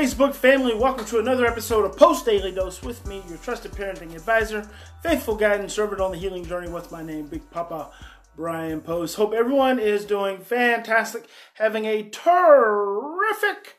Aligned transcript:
Facebook 0.00 0.34
family. 0.34 0.74
Welcome 0.74 1.04
to 1.08 1.18
another 1.18 1.44
episode 1.44 1.84
of 1.84 1.94
Post 1.94 2.24
Daily 2.24 2.52
Dose 2.52 2.80
with 2.82 3.06
me, 3.06 3.22
your 3.28 3.36
trusted 3.36 3.72
parenting 3.72 4.14
advisor, 4.14 4.66
faithful 5.02 5.36
guide, 5.36 5.60
and 5.60 5.70
servant 5.70 6.00
on 6.00 6.10
the 6.10 6.16
healing 6.16 6.42
journey. 6.42 6.70
What's 6.70 6.90
my 6.90 7.02
name? 7.02 7.26
Big 7.26 7.50
Papa 7.50 7.90
Brian 8.34 8.80
Post. 8.80 9.16
Hope 9.16 9.34
everyone 9.34 9.78
is 9.78 10.06
doing 10.06 10.38
fantastic, 10.38 11.26
having 11.52 11.84
a 11.84 12.08
terrific 12.08 13.76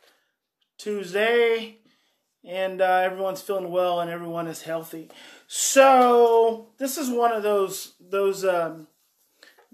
Tuesday, 0.78 1.80
and 2.46 2.84
uh, 2.84 3.02
everyone's 3.04 3.42
feeling 3.42 3.72
well 3.72 4.00
and 4.00 4.12
everyone 4.12 4.46
is 4.46 4.62
healthy. 4.62 5.10
So 5.48 6.68
this 6.78 7.00
is 7.00 7.10
one 7.10 7.32
of 7.32 7.42
those 7.42 7.96
those 8.00 8.46
um, 8.46 8.86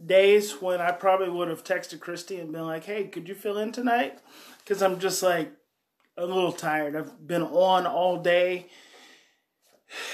days 0.01 0.61
when 0.61 0.79
I 0.79 0.91
probably 0.91 1.29
would 1.29 1.49
have 1.49 1.65
texted 1.65 1.99
Christy 1.99 2.39
and 2.39 2.53
been 2.53 2.65
like, 2.65 2.85
"Hey, 2.85 3.09
could 3.09 3.27
you 3.27 3.35
fill 3.35 3.57
in 3.57 3.73
tonight?" 3.73 4.19
Because 4.59 4.81
I'm 4.81 4.97
just 4.97 5.21
like 5.21 5.51
a 6.17 6.25
little 6.25 6.51
tired. 6.51 6.95
I've 6.95 7.27
been 7.27 7.43
on 7.43 7.85
all 7.85 8.17
day 8.17 8.67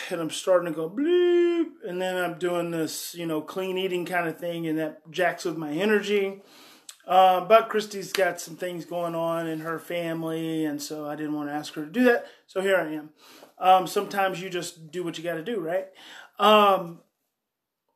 and 0.10 0.22
I'm 0.22 0.30
starting 0.30 0.72
to 0.72 0.76
go 0.76 0.90
bleep. 0.90 1.88
And 1.88 2.02
then 2.02 2.18
I'm 2.18 2.38
doing 2.38 2.72
this, 2.72 3.16
you 3.16 3.26
know, 3.26 3.42
clean 3.42 3.78
eating 3.78 4.06
kind 4.06 4.28
of 4.28 4.38
thing, 4.38 4.68
and 4.68 4.78
that 4.80 5.10
jacks 5.12 5.46
with 5.46 5.58
my 5.58 5.72
energy. 5.72 6.42
Uh, 7.06 7.42
but 7.42 7.68
Christy's 7.68 8.14
got 8.14 8.40
some 8.40 8.56
things 8.56 8.86
going 8.86 9.16
on 9.16 9.48
in 9.48 9.60
her 9.60 9.80
family, 9.80 10.64
and 10.64 10.82
so 10.82 11.06
I 11.06 11.16
didn't 11.16 11.34
want 11.34 11.50
to 11.50 11.54
ask 11.54 11.74
her 11.74 11.84
to 11.84 11.92
do 11.92 12.06
that. 12.06 12.28
So 12.48 12.62
here 12.62 12.78
I 12.78 12.94
am. 12.94 13.10
Um, 13.60 13.88
sometimes 13.88 14.42
you 14.42 14.50
just 14.50 14.92
do 14.92 15.04
what 15.04 15.18
you 15.18 15.24
got 15.24 15.36
to 15.36 15.44
do, 15.44 15.60
right? 15.60 15.88
Um, 16.40 17.00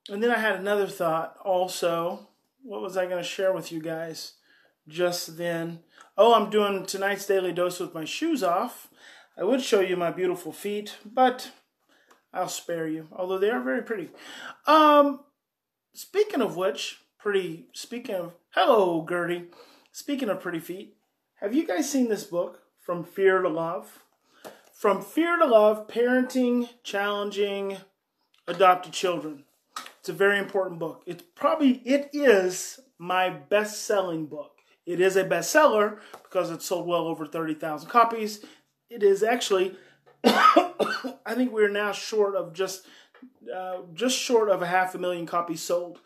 and 0.09 0.21
then 0.21 0.31
I 0.31 0.37
had 0.37 0.55
another 0.55 0.87
thought 0.87 1.37
also. 1.43 2.27
What 2.63 2.81
was 2.81 2.97
I 2.97 3.05
going 3.05 3.17
to 3.17 3.23
share 3.23 3.53
with 3.53 3.71
you 3.71 3.81
guys 3.81 4.33
just 4.87 5.37
then? 5.37 5.79
Oh, 6.17 6.33
I'm 6.33 6.49
doing 6.49 6.85
tonight's 6.85 7.25
daily 7.25 7.53
dose 7.53 7.79
with 7.79 7.93
my 7.93 8.05
shoes 8.05 8.43
off. 8.43 8.87
I 9.37 9.43
would 9.43 9.61
show 9.61 9.81
you 9.81 9.95
my 9.95 10.11
beautiful 10.11 10.51
feet, 10.51 10.97
but 11.05 11.51
I'll 12.33 12.49
spare 12.49 12.87
you, 12.87 13.07
although 13.11 13.37
they 13.37 13.49
are 13.49 13.61
very 13.61 13.83
pretty. 13.83 14.09
Um, 14.65 15.21
speaking 15.93 16.41
of 16.41 16.55
which, 16.55 17.01
pretty, 17.19 17.67
speaking 17.73 18.15
of, 18.15 18.33
hello, 18.51 19.05
Gertie. 19.07 19.45
Speaking 19.91 20.29
of 20.29 20.41
pretty 20.41 20.59
feet, 20.59 20.95
have 21.35 21.53
you 21.53 21.65
guys 21.67 21.89
seen 21.89 22.09
this 22.09 22.23
book, 22.23 22.61
From 22.79 23.03
Fear 23.03 23.43
to 23.43 23.49
Love? 23.49 24.03
From 24.73 25.01
Fear 25.01 25.37
to 25.37 25.45
Love, 25.45 25.87
Parenting 25.87 26.69
Challenging 26.83 27.77
Adopted 28.47 28.93
Children. 28.93 29.43
It's 29.99 30.09
a 30.09 30.13
very 30.13 30.39
important 30.39 30.79
book. 30.79 31.03
It's 31.05 31.23
probably, 31.35 31.81
it 31.85 32.09
is 32.13 32.79
my 32.97 33.29
best-selling 33.29 34.27
book. 34.27 34.56
It 34.87 35.01
is 35.01 35.17
a 35.17 35.25
bestseller 35.25 35.99
because 36.23 36.49
it 36.49 36.61
sold 36.61 36.87
well 36.87 37.07
over 37.07 37.25
30,000 37.25 37.89
copies. 37.89 38.43
It 38.89 39.03
is 39.03 39.21
actually, 39.21 39.75
I 40.23 41.35
think 41.35 41.51
we're 41.51 41.69
now 41.69 41.91
short 41.91 42.35
of 42.35 42.53
just 42.53 42.87
uh, 43.53 43.79
just 43.93 44.17
short 44.17 44.49
of 44.49 44.61
a 44.61 44.67
half 44.67 44.95
a 44.95 44.97
million 44.97 45.25
copies 45.25 45.61
sold. 45.61 45.99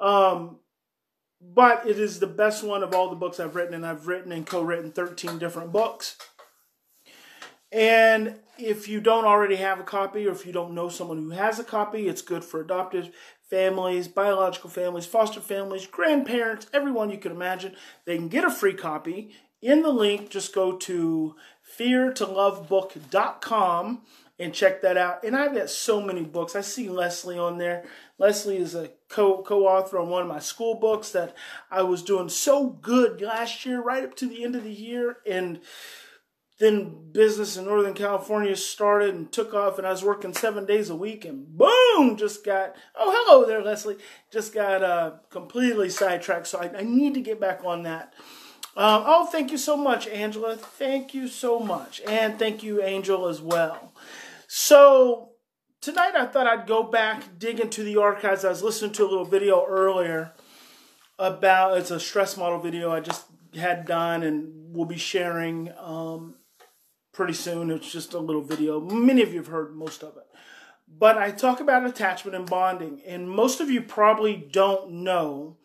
Um, 0.00 0.56
but 1.40 1.86
it 1.86 2.00
is 2.00 2.18
the 2.18 2.26
best 2.26 2.64
one 2.64 2.82
of 2.82 2.92
all 2.92 3.08
the 3.08 3.16
books 3.16 3.38
I've 3.38 3.54
written, 3.54 3.74
and 3.74 3.86
I've 3.86 4.08
written 4.08 4.32
and 4.32 4.44
co-written 4.44 4.90
13 4.90 5.38
different 5.38 5.70
books. 5.70 6.16
And 7.70 8.40
if 8.58 8.88
you 8.88 9.00
don't 9.00 9.24
already 9.24 9.56
have 9.56 9.80
a 9.80 9.84
copy, 9.84 10.26
or 10.26 10.32
if 10.32 10.44
you 10.44 10.52
don't 10.52 10.74
know 10.74 10.88
someone 10.88 11.18
who 11.18 11.30
has 11.30 11.58
a 11.58 11.64
copy, 11.64 12.08
it's 12.08 12.22
good 12.22 12.44
for 12.44 12.60
adoptive 12.60 13.10
families, 13.48 14.08
biological 14.08 14.68
families, 14.68 15.06
foster 15.06 15.40
families, 15.40 15.86
grandparents, 15.86 16.66
everyone 16.72 17.10
you 17.10 17.18
can 17.18 17.32
imagine. 17.32 17.74
They 18.04 18.16
can 18.16 18.28
get 18.28 18.44
a 18.44 18.50
free 18.50 18.74
copy. 18.74 19.30
In 19.62 19.82
the 19.82 19.90
link, 19.90 20.30
just 20.30 20.54
go 20.54 20.76
to 20.76 21.34
feartolovebook.com 21.78 24.02
and 24.38 24.54
check 24.54 24.82
that 24.82 24.96
out. 24.96 25.24
And 25.24 25.36
I've 25.36 25.54
got 25.54 25.70
so 25.70 26.00
many 26.00 26.22
books. 26.22 26.54
I 26.54 26.60
see 26.60 26.88
Leslie 26.88 27.38
on 27.38 27.58
there. 27.58 27.84
Leslie 28.18 28.58
is 28.58 28.74
a 28.74 28.90
co 29.08 29.42
co-author 29.42 29.98
on 29.98 30.08
one 30.08 30.22
of 30.22 30.28
my 30.28 30.38
school 30.38 30.74
books 30.74 31.10
that 31.10 31.34
I 31.70 31.82
was 31.82 32.02
doing 32.02 32.28
so 32.28 32.68
good 32.68 33.20
last 33.20 33.66
year, 33.66 33.82
right 33.82 34.04
up 34.04 34.14
to 34.16 34.28
the 34.28 34.44
end 34.44 34.54
of 34.54 34.64
the 34.64 34.72
year, 34.72 35.18
and 35.26 35.60
then 36.58 37.12
business 37.12 37.56
in 37.56 37.64
Northern 37.64 37.94
California 37.94 38.56
started 38.56 39.14
and 39.14 39.30
took 39.30 39.54
off, 39.54 39.78
and 39.78 39.86
I 39.86 39.90
was 39.90 40.02
working 40.04 40.34
seven 40.34 40.66
days 40.66 40.90
a 40.90 40.96
week, 40.96 41.24
and 41.24 41.46
boom, 41.56 42.16
just 42.16 42.44
got 42.44 42.74
oh 42.96 43.12
hello 43.16 43.46
there, 43.46 43.62
Leslie, 43.62 43.98
just 44.32 44.52
got 44.52 44.82
uh, 44.82 45.12
completely 45.30 45.88
sidetracked. 45.88 46.48
So 46.48 46.58
I, 46.58 46.78
I 46.78 46.82
need 46.82 47.14
to 47.14 47.20
get 47.20 47.40
back 47.40 47.60
on 47.64 47.84
that. 47.84 48.12
Um, 48.76 49.02
oh, 49.06 49.26
thank 49.26 49.50
you 49.50 49.58
so 49.58 49.76
much, 49.76 50.06
Angela. 50.08 50.56
Thank 50.56 51.14
you 51.14 51.28
so 51.28 51.60
much, 51.60 52.00
and 52.06 52.38
thank 52.38 52.62
you, 52.62 52.82
Angel, 52.82 53.28
as 53.28 53.40
well. 53.40 53.92
So 54.48 55.30
tonight 55.80 56.14
I 56.16 56.26
thought 56.26 56.46
I'd 56.46 56.66
go 56.66 56.82
back, 56.82 57.38
dig 57.38 57.60
into 57.60 57.84
the 57.84 57.98
archives. 57.98 58.44
I 58.44 58.48
was 58.48 58.62
listening 58.62 58.92
to 58.92 59.04
a 59.04 59.08
little 59.08 59.24
video 59.24 59.64
earlier 59.64 60.32
about 61.20 61.78
it's 61.78 61.90
a 61.90 62.00
stress 62.00 62.36
model 62.36 62.60
video 62.60 62.92
I 62.92 63.00
just 63.00 63.26
had 63.54 63.86
done 63.86 64.22
and 64.22 64.74
will 64.74 64.84
be 64.84 64.98
sharing 64.98 65.72
um, 65.78 66.34
pretty 67.18 67.34
soon. 67.34 67.68
It's 67.68 67.90
just 67.90 68.14
a 68.14 68.18
little 68.20 68.42
video. 68.42 68.80
Many 68.80 69.22
of 69.22 69.32
you 69.32 69.38
have 69.38 69.48
heard 69.48 69.74
most 69.74 70.04
of 70.04 70.16
it. 70.16 70.26
But 70.86 71.18
I 71.18 71.32
talk 71.32 71.58
about 71.58 71.84
attachment 71.84 72.36
and 72.36 72.48
bonding, 72.48 73.02
and 73.04 73.28
most 73.28 73.60
of 73.60 73.68
you 73.68 73.82
probably 73.82 74.36
don't 74.36 75.02
know 75.02 75.56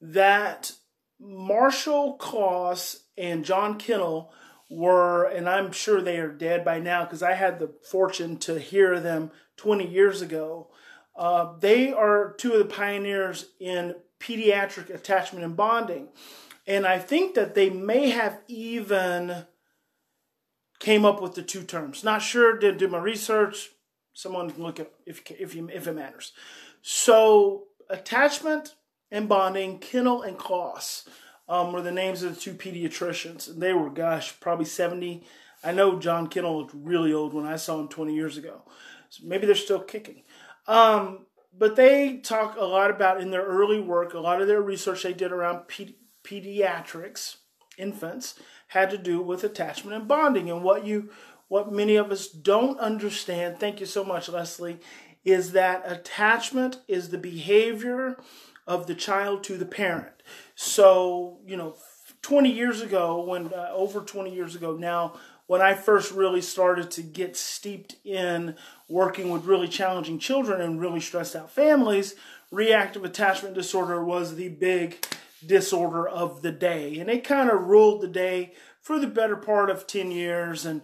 that 0.00 0.72
Marshall 1.20 2.14
Klaus 2.14 3.04
and 3.18 3.44
John 3.44 3.78
Kennell 3.78 4.32
were, 4.70 5.24
and 5.24 5.50
I'm 5.50 5.70
sure 5.70 6.00
they 6.00 6.16
are 6.16 6.32
dead 6.32 6.64
by 6.64 6.80
now 6.80 7.04
because 7.04 7.22
I 7.22 7.34
had 7.34 7.58
the 7.58 7.74
fortune 7.90 8.38
to 8.38 8.58
hear 8.58 8.98
them 8.98 9.32
20 9.58 9.86
years 9.86 10.22
ago. 10.22 10.70
Uh, 11.14 11.58
they 11.60 11.92
are 11.92 12.34
two 12.38 12.54
of 12.54 12.58
the 12.58 12.74
pioneers 12.74 13.50
in 13.60 13.96
pediatric 14.18 14.88
attachment 14.88 15.44
and 15.44 15.56
bonding. 15.56 16.08
And 16.66 16.86
I 16.86 16.98
think 16.98 17.34
that 17.34 17.54
they 17.54 17.68
may 17.68 18.08
have 18.08 18.40
even 18.48 19.44
came 20.86 21.04
up 21.04 21.20
with 21.20 21.34
the 21.34 21.42
two 21.42 21.64
terms. 21.64 22.04
Not 22.04 22.22
sure, 22.22 22.56
didn't 22.56 22.78
do 22.78 22.86
my 22.86 22.98
research. 22.98 23.70
Someone 24.12 24.48
can 24.52 24.62
look 24.62 24.78
at 24.78 24.92
if 25.04 25.20
if 25.32 25.52
you 25.52 25.68
if 25.72 25.88
it 25.88 25.96
matters. 25.96 26.32
So 26.80 27.64
attachment 27.90 28.76
and 29.10 29.28
bonding, 29.28 29.80
Kennell 29.80 30.22
and 30.22 30.38
Klaus 30.38 31.08
um, 31.48 31.72
were 31.72 31.82
the 31.82 31.90
names 31.90 32.22
of 32.22 32.36
the 32.36 32.40
two 32.40 32.54
pediatricians, 32.54 33.48
and 33.50 33.60
they 33.60 33.72
were 33.72 33.90
gosh 33.90 34.38
probably 34.38 34.64
seventy. 34.64 35.26
I 35.64 35.72
know 35.72 35.98
John 35.98 36.28
Kennell 36.28 36.58
looked 36.58 36.74
really 36.76 37.12
old 37.12 37.34
when 37.34 37.46
I 37.46 37.56
saw 37.56 37.80
him 37.80 37.88
twenty 37.88 38.14
years 38.14 38.36
ago. 38.36 38.62
So 39.08 39.24
maybe 39.26 39.44
they're 39.44 39.56
still 39.56 39.80
kicking. 39.80 40.22
Um, 40.68 41.26
but 41.52 41.74
they 41.74 42.18
talk 42.18 42.56
a 42.56 42.64
lot 42.64 42.92
about 42.92 43.20
in 43.20 43.32
their 43.32 43.44
early 43.44 43.80
work, 43.80 44.14
a 44.14 44.20
lot 44.20 44.40
of 44.40 44.46
their 44.46 44.62
research 44.62 45.02
they 45.02 45.14
did 45.14 45.32
around 45.32 45.66
pedi- 45.66 45.96
pediatrics, 46.22 47.38
infants, 47.76 48.38
had 48.68 48.90
to 48.90 48.98
do 48.98 49.20
with 49.20 49.44
attachment 49.44 49.96
and 49.96 50.08
bonding. 50.08 50.50
And 50.50 50.62
what 50.62 50.86
you 50.86 51.10
what 51.48 51.72
many 51.72 51.94
of 51.94 52.10
us 52.10 52.26
don't 52.26 52.78
understand, 52.80 53.60
thank 53.60 53.78
you 53.78 53.86
so 53.86 54.02
much, 54.02 54.28
Leslie, 54.28 54.80
is 55.24 55.52
that 55.52 55.90
attachment 55.90 56.80
is 56.88 57.10
the 57.10 57.18
behavior 57.18 58.16
of 58.66 58.86
the 58.86 58.94
child 58.94 59.44
to 59.44 59.56
the 59.56 59.64
parent. 59.64 60.22
So, 60.56 61.38
you 61.46 61.56
know, 61.56 61.76
20 62.22 62.50
years 62.50 62.80
ago, 62.80 63.22
when 63.22 63.52
uh, 63.52 63.70
over 63.72 64.00
20 64.00 64.34
years 64.34 64.56
ago 64.56 64.76
now, 64.76 65.14
when 65.46 65.62
I 65.62 65.74
first 65.74 66.10
really 66.10 66.40
started 66.40 66.90
to 66.92 67.02
get 67.02 67.36
steeped 67.36 67.94
in 68.04 68.56
working 68.88 69.30
with 69.30 69.44
really 69.44 69.68
challenging 69.68 70.18
children 70.18 70.60
and 70.60 70.80
really 70.80 70.98
stressed 70.98 71.36
out 71.36 71.50
families, 71.52 72.16
reactive 72.50 73.04
attachment 73.04 73.54
disorder 73.54 74.04
was 74.04 74.34
the 74.34 74.48
big 74.48 75.06
disorder 75.44 76.06
of 76.06 76.42
the 76.42 76.52
day. 76.52 76.98
And 76.98 77.10
it 77.10 77.24
kind 77.24 77.50
of 77.50 77.66
ruled 77.66 78.02
the 78.02 78.08
day 78.08 78.52
for 78.80 78.98
the 78.98 79.06
better 79.06 79.36
part 79.36 79.70
of 79.70 79.86
10 79.86 80.10
years. 80.10 80.64
And 80.64 80.82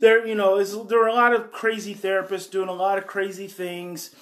there, 0.00 0.26
you 0.26 0.34
know, 0.34 0.58
is, 0.58 0.72
there 0.86 0.98
were 0.98 1.06
a 1.06 1.14
lot 1.14 1.34
of 1.34 1.50
crazy 1.50 1.94
therapists 1.94 2.50
doing 2.50 2.68
a 2.68 2.72
lot 2.74 2.98
of 2.98 3.06
crazy 3.06 3.48
things. 3.48 4.14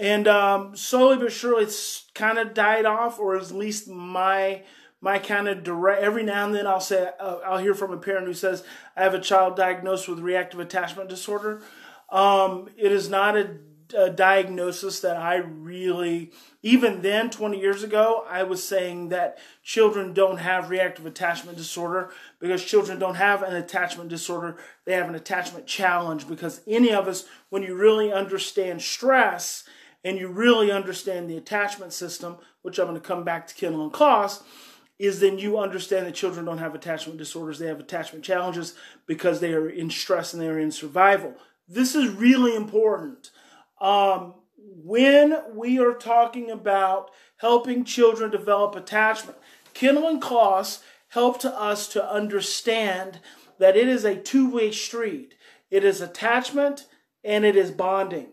And 0.00 0.26
um, 0.26 0.74
slowly 0.76 1.18
but 1.18 1.30
surely, 1.30 1.64
it's 1.64 2.06
kind 2.14 2.38
of 2.38 2.54
died 2.54 2.86
off, 2.86 3.18
or 3.18 3.36
at 3.36 3.50
least 3.50 3.86
my 3.86 4.62
my 5.02 5.18
kind 5.18 5.46
of 5.46 5.62
direct. 5.62 6.02
Every 6.02 6.22
now 6.22 6.46
and 6.46 6.54
then, 6.54 6.66
I'll 6.66 6.80
say 6.80 7.10
uh, 7.20 7.38
I'll 7.44 7.58
hear 7.58 7.74
from 7.74 7.92
a 7.92 7.98
parent 7.98 8.26
who 8.26 8.32
says, 8.32 8.64
"I 8.96 9.02
have 9.02 9.12
a 9.12 9.20
child 9.20 9.56
diagnosed 9.56 10.08
with 10.08 10.20
reactive 10.20 10.58
attachment 10.58 11.10
disorder." 11.10 11.60
Um, 12.08 12.70
it 12.78 12.92
is 12.92 13.10
not 13.10 13.36
a, 13.36 13.56
a 13.94 14.10
diagnosis 14.10 15.00
that 15.00 15.16
I 15.16 15.36
really. 15.36 16.32
Even 16.62 17.02
then, 17.02 17.30
20 17.30 17.58
years 17.58 17.82
ago, 17.82 18.24
I 18.28 18.42
was 18.42 18.62
saying 18.62 19.08
that 19.08 19.38
children 19.62 20.12
don't 20.12 20.38
have 20.38 20.70
reactive 20.70 21.06
attachment 21.06 21.56
disorder 21.56 22.10
because 22.38 22.64
children 22.64 22.98
don't 22.98 23.14
have 23.14 23.42
an 23.42 23.56
attachment 23.56 24.10
disorder. 24.10 24.56
They 24.84 24.92
have 24.94 25.08
an 25.08 25.14
attachment 25.14 25.66
challenge 25.66 26.28
because 26.28 26.60
any 26.66 26.92
of 26.92 27.08
us, 27.08 27.24
when 27.48 27.62
you 27.62 27.74
really 27.74 28.12
understand 28.12 28.82
stress 28.82 29.64
and 30.04 30.18
you 30.18 30.28
really 30.28 30.70
understand 30.70 31.28
the 31.28 31.36
attachment 31.36 31.92
system, 31.92 32.36
which 32.62 32.78
I'm 32.78 32.86
going 32.86 33.00
to 33.00 33.06
come 33.06 33.24
back 33.24 33.46
to 33.46 33.54
Kendall 33.54 33.84
and 33.84 33.92
Klaus, 33.92 34.42
is 34.98 35.20
then 35.20 35.38
you 35.38 35.58
understand 35.58 36.06
that 36.06 36.14
children 36.14 36.44
don't 36.44 36.58
have 36.58 36.74
attachment 36.74 37.18
disorders. 37.18 37.58
They 37.58 37.68
have 37.68 37.80
attachment 37.80 38.22
challenges 38.22 38.74
because 39.06 39.40
they 39.40 39.54
are 39.54 39.68
in 39.68 39.88
stress 39.88 40.34
and 40.34 40.42
they 40.42 40.48
are 40.48 40.58
in 40.58 40.70
survival. 40.70 41.34
This 41.66 41.94
is 41.94 42.10
really 42.10 42.54
important. 42.54 43.30
Um, 43.80 44.34
when 44.56 45.42
we 45.54 45.78
are 45.78 45.94
talking 45.94 46.50
about 46.50 47.10
helping 47.38 47.84
children 47.84 48.30
develop 48.30 48.74
attachment, 48.74 49.38
Kendall 49.74 50.08
and 50.08 50.20
Klaus 50.20 50.82
help 51.08 51.44
us 51.44 51.88
to 51.88 52.10
understand 52.10 53.20
that 53.58 53.76
it 53.76 53.88
is 53.88 54.04
a 54.04 54.16
two-way 54.16 54.70
street. 54.70 55.34
It 55.70 55.84
is 55.84 56.00
attachment 56.00 56.86
and 57.24 57.44
it 57.44 57.56
is 57.56 57.70
bonding. 57.70 58.28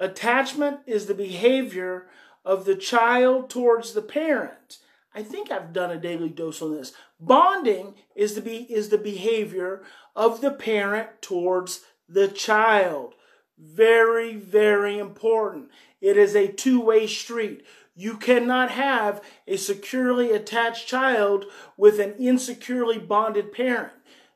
Attachment 0.00 0.80
is 0.86 1.06
the 1.06 1.14
behavior 1.14 2.06
of 2.44 2.64
the 2.64 2.76
child 2.76 3.48
towards 3.48 3.92
the 3.92 4.02
parent. 4.02 4.78
I 5.14 5.22
think 5.22 5.50
I've 5.50 5.72
done 5.72 5.90
a 5.90 6.00
daily 6.00 6.28
dose 6.28 6.60
on 6.60 6.74
this. 6.74 6.92
Bonding 7.20 7.94
is 8.16 8.34
the 8.34 8.42
be, 8.42 8.66
is 8.68 8.88
the 8.88 8.98
behavior 8.98 9.82
of 10.16 10.40
the 10.40 10.50
parent 10.50 11.22
towards 11.22 11.82
the 12.08 12.28
child. 12.28 13.14
Very, 13.58 14.34
very 14.34 14.98
important. 14.98 15.70
It 16.00 16.16
is 16.16 16.34
a 16.34 16.48
two-way 16.48 17.06
street. 17.06 17.64
You 17.94 18.16
cannot 18.16 18.70
have 18.72 19.22
a 19.46 19.56
securely 19.56 20.32
attached 20.32 20.88
child 20.88 21.46
with 21.76 22.00
an 22.00 22.14
insecurely 22.18 22.98
bonded 22.98 23.52
parent. 23.52 23.92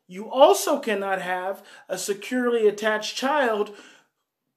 You 0.06 0.30
also 0.30 0.78
cannot 0.78 1.20
have 1.20 1.62
a 1.88 1.98
securely 1.98 2.68
attached 2.68 3.16
child 3.16 3.74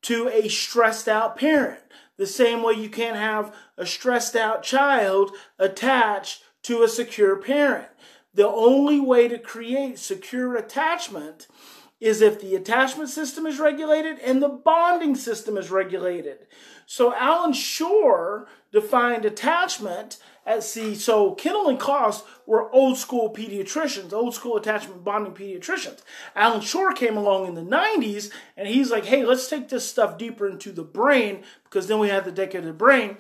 to 0.03 0.29
a 0.29 0.47
stressed 0.47 1.07
out 1.07 1.37
parent. 1.37 1.81
The 2.17 2.27
same 2.27 2.61
way 2.61 2.73
you 2.73 2.89
can't 2.89 3.17
have 3.17 3.55
a 3.77 3.85
stressed 3.85 4.35
out 4.35 4.63
child 4.63 5.31
attached 5.57 6.43
to 6.63 6.83
a 6.83 6.87
secure 6.87 7.35
parent. 7.35 7.87
The 8.33 8.47
only 8.47 8.99
way 8.99 9.27
to 9.27 9.37
create 9.37 9.99
secure 9.99 10.55
attachment 10.55 11.47
is 12.01 12.19
if 12.19 12.41
the 12.41 12.55
attachment 12.55 13.09
system 13.09 13.45
is 13.45 13.59
regulated 13.59 14.17
and 14.19 14.41
the 14.41 14.49
bonding 14.49 15.15
system 15.15 15.55
is 15.55 15.69
regulated. 15.69 16.39
So 16.87 17.13
Allan 17.13 17.53
Schore 17.53 18.47
defined 18.71 19.23
attachment 19.23 20.17
as 20.43 20.69
see, 20.69 20.95
so 20.95 21.35
Kendall 21.35 21.69
and 21.69 21.79
Klaus 21.79 22.23
were 22.47 22.73
old 22.73 22.97
school 22.97 23.31
pediatricians, 23.31 24.11
old 24.11 24.33
school 24.33 24.57
attachment 24.57 25.03
bonding 25.03 25.33
pediatricians. 25.33 25.99
Allan 26.35 26.61
Schore 26.61 26.95
came 26.95 27.15
along 27.15 27.45
in 27.45 27.53
the 27.53 27.61
90s 27.61 28.31
and 28.57 28.67
he's 28.67 28.89
like, 28.89 29.05
hey, 29.05 29.23
let's 29.23 29.47
take 29.47 29.69
this 29.69 29.87
stuff 29.87 30.17
deeper 30.17 30.49
into 30.49 30.71
the 30.71 30.83
brain 30.83 31.43
because 31.65 31.87
then 31.87 31.99
we 31.99 32.09
have 32.09 32.25
the 32.25 32.31
decade 32.31 32.61
of 32.61 32.65
the 32.65 32.73
brain. 32.73 33.17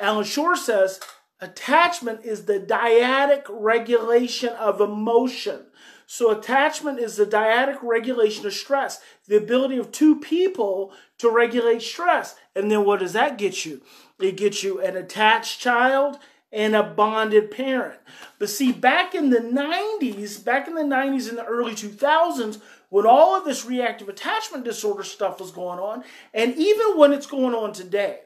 Allan 0.00 0.24
Schore 0.24 0.56
says 0.56 1.00
attachment 1.40 2.24
is 2.24 2.44
the 2.44 2.60
dyadic 2.60 3.42
regulation 3.50 4.50
of 4.50 4.80
emotion. 4.80 5.66
So 6.10 6.30
attachment 6.30 6.98
is 7.00 7.16
the 7.16 7.26
dyadic 7.26 7.80
regulation 7.82 8.46
of 8.46 8.54
stress, 8.54 8.98
the 9.26 9.36
ability 9.36 9.76
of 9.76 9.92
two 9.92 10.18
people 10.18 10.90
to 11.18 11.28
regulate 11.28 11.82
stress. 11.82 12.34
And 12.56 12.70
then 12.70 12.86
what 12.86 13.00
does 13.00 13.12
that 13.12 13.36
get 13.36 13.66
you? 13.66 13.82
It 14.18 14.38
gets 14.38 14.62
you 14.62 14.80
an 14.80 14.96
attached 14.96 15.60
child 15.60 16.18
and 16.50 16.74
a 16.74 16.82
bonded 16.82 17.50
parent. 17.50 18.00
But 18.38 18.48
see, 18.48 18.72
back 18.72 19.14
in 19.14 19.28
the 19.28 19.40
90s, 19.40 20.42
back 20.42 20.66
in 20.66 20.76
the 20.76 20.80
90s 20.80 21.28
and 21.28 21.36
the 21.36 21.44
early 21.44 21.72
2000s, 21.72 22.58
when 22.88 23.04
all 23.04 23.36
of 23.36 23.44
this 23.44 23.66
reactive 23.66 24.08
attachment 24.08 24.64
disorder 24.64 25.02
stuff 25.02 25.38
was 25.38 25.50
going 25.50 25.78
on, 25.78 26.04
and 26.32 26.54
even 26.54 26.96
when 26.96 27.12
it's 27.12 27.26
going 27.26 27.54
on 27.54 27.74
today, 27.74 28.20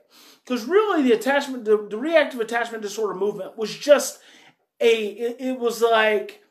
because 0.44 0.66
really 0.66 1.02
the 1.02 1.16
attachment, 1.16 1.64
the, 1.64 1.84
the, 1.90 1.98
reactive 1.98 2.38
attachment 2.38 2.84
disorder 2.84 3.14
movement 3.14 3.58
was 3.58 3.76
just 3.76 4.20
a, 4.80 5.06
it, 5.06 5.36
it 5.40 5.58
was 5.58 5.82
like, 5.82 6.41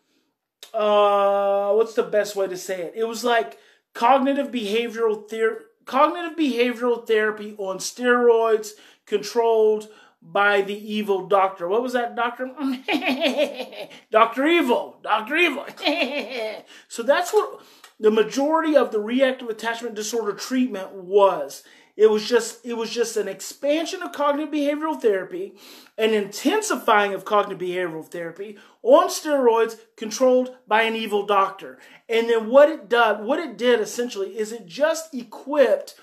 uh, 0.73 1.73
what's 1.73 1.93
the 1.93 2.03
best 2.03 2.35
way 2.35 2.47
to 2.47 2.57
say 2.57 2.81
it? 2.81 2.93
It 2.95 3.07
was 3.07 3.23
like 3.23 3.57
cognitive 3.93 4.51
behavioral 4.51 5.29
therapy, 5.29 5.65
cognitive 5.85 6.37
behavioral 6.37 7.05
therapy 7.05 7.55
on 7.57 7.77
steroids 7.77 8.71
controlled 9.05 9.89
by 10.21 10.61
the 10.61 10.93
evil 10.93 11.27
doctor. 11.27 11.67
What 11.67 11.81
was 11.81 11.93
that 11.93 12.15
doctor? 12.15 12.51
Dr. 14.11 14.47
Evil. 14.47 14.99
Dr. 15.01 15.35
Evil. 15.35 15.65
so 16.87 17.03
that's 17.03 17.33
what 17.33 17.61
the 17.99 18.11
majority 18.11 18.75
of 18.75 18.91
the 18.91 18.99
reactive 18.99 19.49
attachment 19.49 19.95
disorder 19.95 20.33
treatment 20.33 20.93
was. 20.93 21.63
It 22.01 22.09
was 22.09 22.27
just 22.27 22.65
it 22.65 22.73
was 22.73 22.89
just 22.89 23.15
an 23.15 23.27
expansion 23.27 24.01
of 24.01 24.11
cognitive 24.11 24.51
behavioral 24.51 24.99
therapy, 24.99 25.53
an 25.99 26.15
intensifying 26.15 27.13
of 27.13 27.25
cognitive 27.25 27.59
behavioral 27.59 28.03
therapy 28.03 28.57
on 28.81 29.07
steroids 29.07 29.77
controlled 29.97 30.57
by 30.67 30.81
an 30.81 30.95
evil 30.95 31.27
doctor. 31.27 31.77
And 32.09 32.27
then 32.27 32.49
what 32.49 32.69
it 32.69 32.89
did, 32.89 33.19
what 33.19 33.37
it 33.37 33.55
did 33.55 33.79
essentially 33.79 34.35
is 34.35 34.51
it 34.51 34.65
just 34.65 35.13
equipped 35.13 35.93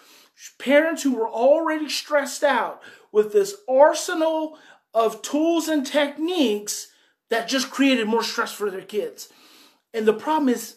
parents 0.61 1.03
who 1.03 1.17
were 1.17 1.29
already 1.29 1.89
stressed 1.89 2.45
out 2.45 2.81
with 3.11 3.33
this 3.33 3.57
arsenal 3.69 4.57
of 4.95 5.21
tools 5.21 5.67
and 5.67 5.85
techniques 5.85 6.93
that 7.29 7.49
just 7.49 7.73
created 7.73 8.07
more 8.07 8.23
stress 8.23 8.53
for 8.53 8.71
their 8.71 8.83
kids. 8.83 9.31
And 9.93 10.07
the 10.07 10.15
problem 10.15 10.49
is, 10.49 10.77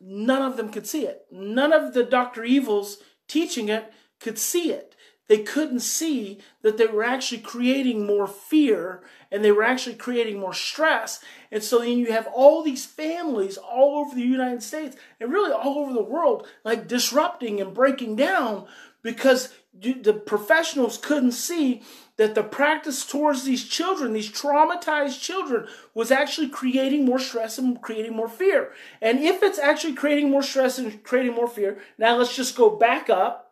none 0.00 0.42
of 0.42 0.56
them 0.56 0.70
could 0.70 0.86
see 0.86 1.06
it. 1.06 1.22
None 1.32 1.72
of 1.72 1.92
the 1.92 2.04
Dr. 2.04 2.44
Evils 2.44 2.98
teaching 3.26 3.68
it 3.68 3.92
could 4.20 4.38
see 4.38 4.70
it. 4.70 4.94
They 5.28 5.38
couldn't 5.38 5.80
see 5.80 6.38
that 6.62 6.78
they 6.78 6.86
were 6.86 7.04
actually 7.04 7.42
creating 7.42 8.06
more 8.06 8.26
fear 8.26 9.02
and 9.30 9.44
they 9.44 9.52
were 9.52 9.62
actually 9.62 9.96
creating 9.96 10.40
more 10.40 10.54
stress. 10.54 11.22
And 11.52 11.62
so 11.62 11.80
then 11.80 11.98
you 11.98 12.12
have 12.12 12.26
all 12.28 12.62
these 12.62 12.86
families 12.86 13.58
all 13.58 13.98
over 13.98 14.14
the 14.14 14.22
United 14.22 14.62
States 14.62 14.96
and 15.20 15.30
really 15.30 15.52
all 15.52 15.78
over 15.80 15.92
the 15.92 16.02
world, 16.02 16.46
like 16.64 16.88
disrupting 16.88 17.60
and 17.60 17.74
breaking 17.74 18.16
down 18.16 18.66
because 19.02 19.52
the 19.80 20.14
professionals 20.14 20.96
couldn't 20.96 21.32
see 21.32 21.82
that 22.16 22.34
the 22.34 22.42
practice 22.42 23.06
towards 23.06 23.44
these 23.44 23.68
children, 23.68 24.12
these 24.12 24.32
traumatized 24.32 25.20
children, 25.20 25.68
was 25.94 26.10
actually 26.10 26.48
creating 26.48 27.04
more 27.04 27.18
stress 27.18 27.58
and 27.58 27.80
creating 27.80 28.16
more 28.16 28.28
fear. 28.28 28.72
And 29.00 29.20
if 29.20 29.42
it's 29.42 29.58
actually 29.58 29.92
creating 29.92 30.30
more 30.30 30.42
stress 30.42 30.78
and 30.78 31.02
creating 31.04 31.34
more 31.34 31.46
fear, 31.46 31.78
now 31.96 32.16
let's 32.16 32.34
just 32.34 32.56
go 32.56 32.70
back 32.70 33.08
up. 33.08 33.47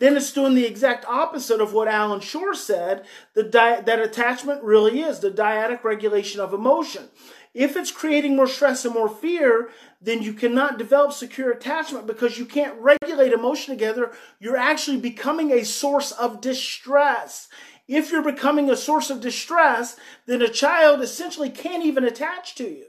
Then 0.00 0.16
it's 0.16 0.32
doing 0.32 0.54
the 0.54 0.66
exact 0.66 1.04
opposite 1.04 1.60
of 1.60 1.72
what 1.72 1.86
Allan 1.86 2.20
Schore 2.20 2.54
said 2.54 3.04
that 3.34 4.00
attachment 4.00 4.64
really 4.64 5.02
is 5.02 5.20
the 5.20 5.30
dyadic 5.30 5.84
regulation 5.84 6.40
of 6.40 6.52
emotion. 6.52 7.10
If 7.52 7.76
it's 7.76 7.90
creating 7.90 8.34
more 8.34 8.46
stress 8.46 8.84
and 8.84 8.94
more 8.94 9.08
fear, 9.08 9.70
then 10.00 10.22
you 10.22 10.32
cannot 10.32 10.78
develop 10.78 11.12
secure 11.12 11.50
attachment 11.50 12.06
because 12.06 12.38
you 12.38 12.46
can't 12.46 12.78
regulate 12.80 13.32
emotion 13.32 13.74
together. 13.74 14.12
You're 14.38 14.56
actually 14.56 14.98
becoming 14.98 15.52
a 15.52 15.64
source 15.64 16.12
of 16.12 16.40
distress. 16.40 17.48
If 17.86 18.10
you're 18.10 18.22
becoming 18.22 18.70
a 18.70 18.76
source 18.76 19.10
of 19.10 19.20
distress, 19.20 19.96
then 20.26 20.40
a 20.40 20.48
child 20.48 21.02
essentially 21.02 21.50
can't 21.50 21.84
even 21.84 22.04
attach 22.04 22.54
to 22.54 22.64
you. 22.64 22.86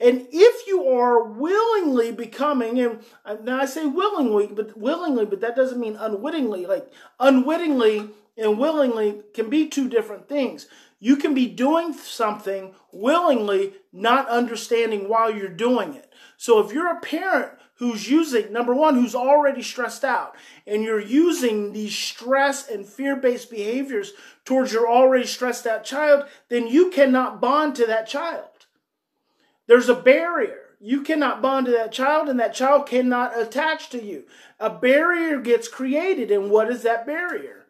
And 0.00 0.26
if 0.30 0.66
you 0.66 0.88
are 0.88 1.22
willingly 1.24 2.12
becoming, 2.12 2.78
and 2.78 3.00
now 3.44 3.60
I 3.60 3.66
say 3.66 3.86
willingly, 3.86 4.46
but 4.46 4.76
willingly, 4.76 5.24
but 5.24 5.40
that 5.40 5.56
doesn't 5.56 5.80
mean 5.80 5.96
unwittingly. 5.96 6.66
Like 6.66 6.92
unwittingly 7.18 8.10
and 8.36 8.58
willingly 8.58 9.22
can 9.34 9.50
be 9.50 9.68
two 9.68 9.88
different 9.88 10.28
things. 10.28 10.66
You 11.00 11.16
can 11.16 11.34
be 11.34 11.46
doing 11.46 11.92
something 11.92 12.74
willingly, 12.92 13.74
not 13.92 14.28
understanding 14.28 15.08
why 15.08 15.28
you're 15.28 15.48
doing 15.48 15.94
it. 15.94 16.12
So 16.36 16.60
if 16.60 16.72
you're 16.72 16.90
a 16.90 17.00
parent 17.00 17.52
who's 17.74 18.10
using, 18.10 18.52
number 18.52 18.74
one, 18.74 18.96
who's 18.96 19.14
already 19.14 19.62
stressed 19.62 20.04
out, 20.04 20.34
and 20.66 20.82
you're 20.82 21.00
using 21.00 21.72
these 21.72 21.96
stress 21.96 22.68
and 22.68 22.84
fear 22.84 23.14
based 23.14 23.50
behaviors 23.50 24.12
towards 24.44 24.72
your 24.72 24.88
already 24.88 25.26
stressed 25.26 25.66
out 25.66 25.84
child, 25.84 26.24
then 26.48 26.66
you 26.66 26.90
cannot 26.90 27.40
bond 27.40 27.76
to 27.76 27.86
that 27.86 28.08
child. 28.08 28.46
There's 29.68 29.88
a 29.88 29.94
barrier. 29.94 30.62
You 30.80 31.02
cannot 31.02 31.42
bond 31.42 31.66
to 31.66 31.72
that 31.72 31.92
child, 31.92 32.28
and 32.28 32.40
that 32.40 32.54
child 32.54 32.86
cannot 32.86 33.38
attach 33.38 33.90
to 33.90 34.02
you. 34.02 34.24
A 34.58 34.70
barrier 34.70 35.38
gets 35.40 35.68
created, 35.68 36.30
and 36.30 36.50
what 36.50 36.70
is 36.70 36.82
that 36.82 37.06
barrier? 37.06 37.66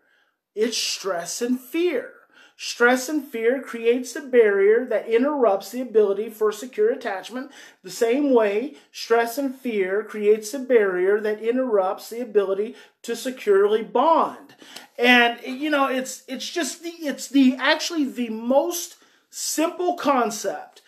It's 0.55 0.78
stress 0.78 1.43
and 1.43 1.61
fear. 1.61 2.12
Stress 2.57 3.09
and 3.09 3.26
fear 3.26 3.62
creates 3.62 4.12
the 4.12 4.21
barrier 4.21 4.85
that 4.87 5.09
interrupts 5.09 5.71
the 5.71 5.81
ability 5.81 6.28
for 6.28 6.50
secure 6.50 6.90
attachment. 6.90 7.52
The 7.85 7.90
same 7.90 8.33
way, 8.33 8.75
stress 8.90 9.38
and 9.38 9.55
fear 9.55 10.02
creates 10.02 10.52
a 10.55 10.59
barrier 10.59 11.21
that 11.21 11.40
interrupts 11.40 12.11
the 12.11 12.21
ability 12.21 12.75
to 13.02 13.14
securely 13.14 13.85
bond. 13.85 14.57
And 14.99 15.38
you 15.45 15.71
know, 15.71 15.87
it's 15.87 16.25
it's 16.26 16.50
just 16.50 16.83
the 16.83 16.90
it's 16.90 17.28
the 17.28 17.55
actually 17.61 18.05
the 18.05 18.28
most 18.31 18.97
simple 19.31 19.95
concept. 19.95 20.83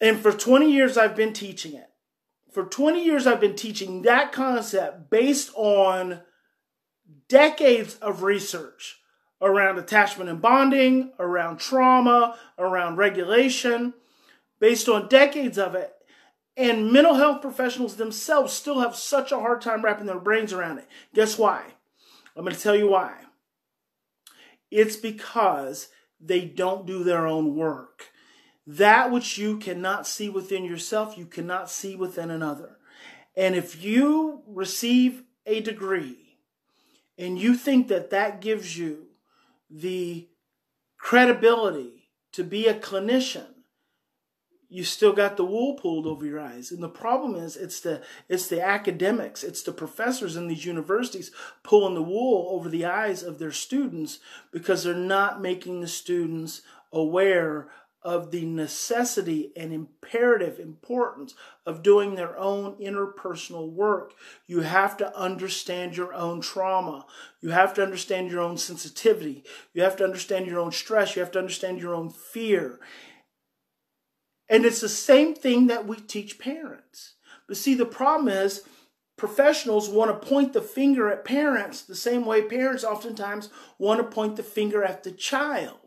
And 0.00 0.18
for 0.18 0.32
20 0.32 0.70
years 0.70 0.96
I've 0.96 1.16
been 1.16 1.32
teaching 1.32 1.74
it. 1.74 1.88
For 2.52 2.64
20 2.64 3.04
years 3.04 3.26
I've 3.26 3.40
been 3.40 3.56
teaching 3.56 4.02
that 4.02 4.32
concept 4.32 5.10
based 5.10 5.50
on 5.54 6.22
decades 7.28 7.96
of 7.96 8.22
research 8.22 8.98
around 9.42 9.78
attachment 9.78 10.28
and 10.28 10.42
bonding, 10.42 11.12
around 11.18 11.58
trauma, 11.58 12.36
around 12.58 12.96
regulation, 12.96 13.94
based 14.58 14.88
on 14.88 15.08
decades 15.08 15.58
of 15.58 15.74
it. 15.74 15.92
And 16.56 16.92
mental 16.92 17.14
health 17.14 17.40
professionals 17.40 17.96
themselves 17.96 18.52
still 18.52 18.80
have 18.80 18.94
such 18.94 19.32
a 19.32 19.38
hard 19.38 19.62
time 19.62 19.82
wrapping 19.82 20.06
their 20.06 20.18
brains 20.18 20.52
around 20.52 20.78
it. 20.78 20.88
Guess 21.14 21.38
why? 21.38 21.62
I'm 22.36 22.44
going 22.44 22.54
to 22.54 22.60
tell 22.60 22.76
you 22.76 22.88
why. 22.88 23.14
It's 24.70 24.96
because 24.96 25.88
they 26.20 26.44
don't 26.44 26.86
do 26.86 27.02
their 27.02 27.26
own 27.26 27.56
work. 27.56 28.08
That 28.76 29.10
which 29.10 29.36
you 29.36 29.58
cannot 29.58 30.06
see 30.06 30.28
within 30.28 30.64
yourself, 30.64 31.18
you 31.18 31.26
cannot 31.26 31.68
see 31.68 31.96
within 31.96 32.30
another. 32.30 32.76
And 33.36 33.56
if 33.56 33.82
you 33.82 34.42
receive 34.46 35.24
a 35.44 35.60
degree 35.60 36.38
and 37.18 37.36
you 37.36 37.56
think 37.56 37.88
that 37.88 38.10
that 38.10 38.40
gives 38.40 38.78
you 38.78 39.08
the 39.68 40.28
credibility 40.98 42.10
to 42.30 42.44
be 42.44 42.68
a 42.68 42.78
clinician, 42.78 43.48
you 44.68 44.84
still 44.84 45.12
got 45.12 45.36
the 45.36 45.44
wool 45.44 45.74
pulled 45.74 46.06
over 46.06 46.24
your 46.24 46.38
eyes. 46.38 46.70
And 46.70 46.80
the 46.80 46.88
problem 46.88 47.34
is 47.34 47.56
it's 47.56 47.80
the 47.80 48.02
it's 48.28 48.46
the 48.46 48.62
academics, 48.64 49.42
it's 49.42 49.64
the 49.64 49.72
professors 49.72 50.36
in 50.36 50.46
these 50.46 50.64
universities 50.64 51.32
pulling 51.64 51.96
the 51.96 52.02
wool 52.02 52.46
over 52.52 52.68
the 52.68 52.84
eyes 52.84 53.24
of 53.24 53.40
their 53.40 53.50
students 53.50 54.20
because 54.52 54.84
they're 54.84 54.94
not 54.94 55.42
making 55.42 55.80
the 55.80 55.88
students 55.88 56.62
aware 56.92 57.68
of 58.02 58.30
the 58.30 58.44
necessity 58.46 59.52
and 59.56 59.72
imperative 59.72 60.58
importance 60.58 61.34
of 61.66 61.82
doing 61.82 62.14
their 62.14 62.36
own 62.38 62.74
interpersonal 62.76 63.70
work. 63.70 64.14
You 64.46 64.60
have 64.60 64.96
to 64.98 65.16
understand 65.16 65.96
your 65.96 66.14
own 66.14 66.40
trauma. 66.40 67.04
You 67.40 67.50
have 67.50 67.74
to 67.74 67.82
understand 67.82 68.30
your 68.30 68.40
own 68.40 68.56
sensitivity. 68.56 69.44
You 69.74 69.82
have 69.82 69.96
to 69.96 70.04
understand 70.04 70.46
your 70.46 70.60
own 70.60 70.72
stress. 70.72 71.14
You 71.14 71.20
have 71.20 71.32
to 71.32 71.38
understand 71.38 71.80
your 71.80 71.94
own 71.94 72.08
fear. 72.10 72.80
And 74.48 74.64
it's 74.64 74.80
the 74.80 74.88
same 74.88 75.34
thing 75.34 75.66
that 75.66 75.86
we 75.86 75.96
teach 75.96 76.38
parents. 76.38 77.14
But 77.46 77.56
see, 77.56 77.74
the 77.74 77.86
problem 77.86 78.28
is, 78.28 78.62
professionals 79.16 79.90
want 79.90 80.10
to 80.10 80.26
point 80.28 80.54
the 80.54 80.62
finger 80.62 81.10
at 81.10 81.26
parents 81.26 81.82
the 81.82 81.94
same 81.94 82.24
way 82.24 82.40
parents 82.40 82.82
oftentimes 82.82 83.50
want 83.78 84.00
to 84.00 84.04
point 84.04 84.36
the 84.36 84.42
finger 84.42 84.82
at 84.82 85.04
the 85.04 85.12
child. 85.12 85.79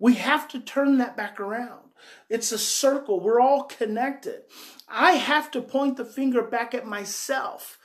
We 0.00 0.14
have 0.14 0.48
to 0.48 0.58
turn 0.58 0.98
that 0.98 1.16
back 1.16 1.38
around. 1.38 1.90
It's 2.30 2.50
a 2.50 2.58
circle. 2.58 3.20
We're 3.20 3.40
all 3.40 3.64
connected. 3.64 4.42
I 4.88 5.12
have 5.12 5.50
to 5.52 5.60
point 5.60 5.98
the 5.98 6.04
finger 6.04 6.42
back 6.42 6.74
at 6.74 6.86
myself 6.86 7.78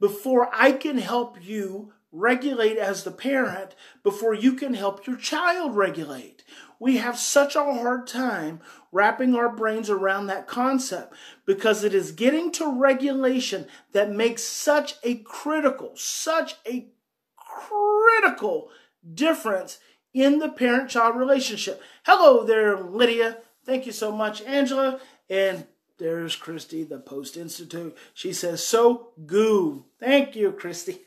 before 0.00 0.50
I 0.52 0.72
can 0.72 0.98
help 0.98 1.38
you 1.40 1.92
regulate 2.12 2.76
as 2.76 3.04
the 3.04 3.12
parent, 3.12 3.76
before 4.02 4.34
you 4.34 4.54
can 4.54 4.74
help 4.74 5.06
your 5.06 5.16
child 5.16 5.76
regulate. 5.76 6.42
We 6.80 6.96
have 6.96 7.18
such 7.18 7.54
a 7.54 7.62
hard 7.62 8.08
time 8.08 8.60
wrapping 8.90 9.36
our 9.36 9.48
brains 9.48 9.88
around 9.88 10.26
that 10.26 10.48
concept 10.48 11.14
because 11.46 11.84
it 11.84 11.94
is 11.94 12.10
getting 12.10 12.50
to 12.52 12.80
regulation 12.80 13.68
that 13.92 14.10
makes 14.10 14.42
such 14.42 14.96
a 15.04 15.16
critical, 15.18 15.92
such 15.94 16.56
a 16.66 16.88
critical 17.36 18.70
difference 19.14 19.78
in 20.12 20.38
the 20.38 20.48
parent 20.48 20.90
child 20.90 21.16
relationship. 21.16 21.82
Hello 22.04 22.44
there, 22.44 22.78
Lydia. 22.80 23.38
Thank 23.64 23.86
you 23.86 23.92
so 23.92 24.10
much, 24.12 24.42
Angela. 24.42 25.00
And 25.28 25.66
there's 25.98 26.34
Christy, 26.34 26.82
the 26.82 26.98
Post 26.98 27.36
Institute. 27.36 27.96
She 28.14 28.32
says, 28.32 28.64
So 28.64 29.10
goo. 29.26 29.84
Thank 29.98 30.34
you, 30.34 30.52
Christy. 30.52 31.00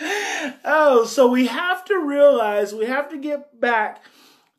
oh, 0.64 1.04
so 1.04 1.26
we 1.26 1.46
have 1.48 1.84
to 1.86 1.98
realize, 1.98 2.74
we 2.74 2.86
have 2.86 3.10
to 3.10 3.18
get 3.18 3.60
back 3.60 4.02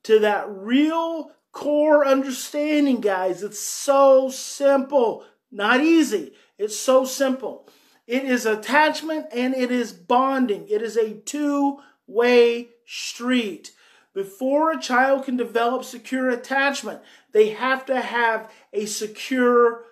to 0.03 0.19
that 0.19 0.45
real 0.49 1.31
core 1.51 2.05
understanding, 2.05 2.99
guys. 2.99 3.41
It's 3.41 3.59
so 3.59 4.29
simple, 4.29 5.23
not 5.51 5.81
easy. 5.81 6.33
It's 6.57 6.77
so 6.77 7.05
simple. 7.05 7.67
It 8.05 8.23
is 8.23 8.45
attachment 8.45 9.27
and 9.31 9.55
it 9.55 9.71
is 9.71 9.91
bonding. 9.91 10.67
It 10.67 10.81
is 10.81 10.95
a 10.95 11.13
two 11.13 11.79
way 12.07 12.69
street. 12.85 13.71
Before 14.13 14.71
a 14.71 14.79
child 14.79 15.25
can 15.25 15.35
develop 15.35 15.83
secure 15.83 16.29
attachment, 16.29 17.01
they 17.33 17.49
have 17.49 17.85
to 17.87 17.99
have 17.99 18.51
a 18.71 18.85
secure 18.85 19.83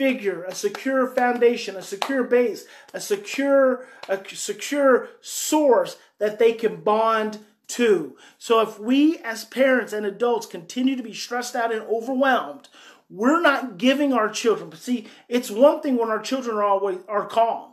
figure, 0.00 0.44
a 0.44 0.54
secure 0.54 1.06
foundation, 1.06 1.76
a 1.76 1.82
secure 1.82 2.24
base, 2.24 2.64
a 2.94 3.00
secure, 3.00 3.86
a 4.08 4.18
secure 4.26 5.10
source 5.20 5.98
that 6.18 6.38
they 6.38 6.52
can 6.52 6.76
bond 6.76 7.38
to. 7.68 8.16
So 8.38 8.60
if 8.60 8.80
we 8.80 9.18
as 9.18 9.44
parents 9.44 9.92
and 9.92 10.06
adults 10.06 10.46
continue 10.46 10.96
to 10.96 11.02
be 11.02 11.12
stressed 11.12 11.54
out 11.54 11.72
and 11.72 11.82
overwhelmed, 11.82 12.68
we're 13.10 13.42
not 13.42 13.76
giving 13.76 14.12
our 14.12 14.30
children. 14.30 14.70
But 14.70 14.78
see, 14.78 15.06
it's 15.28 15.50
one 15.50 15.82
thing 15.82 15.96
when 15.96 16.10
our 16.10 16.20
children 16.20 16.56
are 16.56 16.64
always 16.64 16.98
are 17.08 17.26
calm 17.26 17.72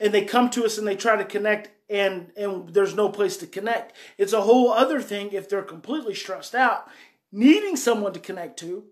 and 0.00 0.14
they 0.14 0.24
come 0.24 0.50
to 0.50 0.64
us 0.64 0.78
and 0.78 0.86
they 0.86 0.96
try 0.96 1.16
to 1.16 1.24
connect 1.24 1.70
and 1.90 2.30
and 2.36 2.70
there's 2.70 2.94
no 2.94 3.08
place 3.08 3.36
to 3.38 3.46
connect. 3.46 3.94
It's 4.16 4.32
a 4.32 4.42
whole 4.42 4.72
other 4.72 5.00
thing 5.00 5.32
if 5.32 5.48
they're 5.48 5.62
completely 5.62 6.14
stressed 6.14 6.54
out, 6.54 6.88
needing 7.32 7.76
someone 7.76 8.12
to 8.12 8.20
connect 8.20 8.58
to, 8.60 8.84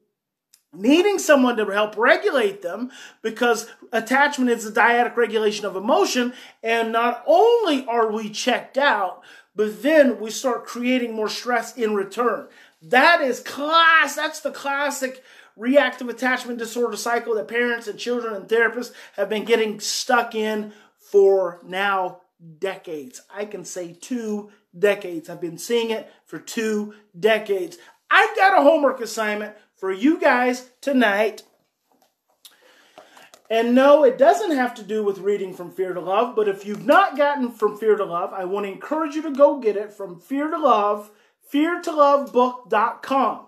needing 0.73 1.19
someone 1.19 1.57
to 1.57 1.67
help 1.67 1.97
regulate 1.97 2.63
them 2.63 2.91
because 3.23 3.69
attachment 3.93 4.51
is 4.51 4.67
a 4.67 4.73
dyadic 4.73 5.17
regulation 5.17 5.65
of 5.65 5.77
emotion 5.77 6.33
and 6.63 6.93
not 6.93 7.23
only 7.27 7.87
are 7.87 8.11
we 8.11 8.31
checked 8.31 8.79
out, 8.79 9.23
but 9.55 9.83
then 9.83 10.21
we 10.21 10.31
start 10.31 10.67
creating 10.67 11.15
more 11.15 11.29
stress 11.29 11.77
in 11.77 11.95
return. 11.95 12.49
That 12.83 13.21
is 13.21 13.41
class, 13.41 14.15
that's 14.15 14.41
the 14.41 14.53
classic 14.53 15.23
reactive 15.57 16.09
attachment 16.09 16.59
disorder 16.59 16.97
cycle 16.97 17.35
that 17.35 17.49
parents 17.49 17.89
and 17.89 17.99
children 17.99 18.35
and 18.35 18.47
therapists 18.47 18.93
have 19.17 19.29
been 19.29 19.45
getting 19.45 19.81
stuck 19.81 20.35
in 20.35 20.73
for 20.99 21.61
now 21.65 22.21
decades. 22.59 23.23
I 23.35 23.45
can 23.45 23.65
say 23.65 23.93
two 23.93 24.51
decades. 24.79 25.29
I've 25.29 25.41
been 25.41 25.59
seeing 25.59 25.91
it 25.91 26.11
for 26.25 26.39
two 26.39 26.95
decades. 27.19 27.79
I've 28.11 28.37
got 28.37 28.59
a 28.59 28.63
homework 28.63 29.01
assignment 29.01 29.55
for 29.77 29.93
you 29.93 30.19
guys 30.21 30.71
tonight. 30.81 31.43
And 33.49 33.75
no, 33.75 34.05
it 34.05 34.19
doesn't 34.19 34.57
have 34.57 34.75
to 34.75 34.83
do 34.83 35.05
with 35.05 35.19
reading 35.19 35.55
From 35.55 35.71
Fear 35.71 35.95
to 35.95 36.01
Love, 36.01 36.35
but 36.35 36.49
if 36.49 36.67
you've 36.67 36.85
not 36.85 37.17
gotten 37.17 37.53
From 37.53 37.77
Fear 37.79 37.97
to 37.97 38.05
Love, 38.05 38.33
I 38.33 38.45
want 38.45 38.67
to 38.67 38.73
encourage 38.73 39.15
you 39.15 39.23
to 39.23 39.31
go 39.31 39.61
get 39.61 39.77
it 39.77 39.93
from 39.93 40.19
Fear 40.19 40.51
to 40.51 40.59
Love, 40.59 41.13
feartolovebook.com. 41.53 43.47